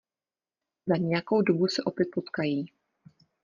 [0.87, 2.65] Za nějakou dobu se opět potkají...